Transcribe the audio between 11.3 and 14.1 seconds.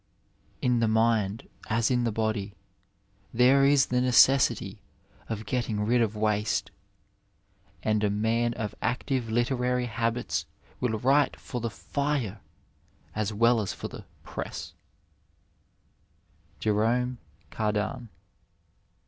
for the /Ere as weU as for the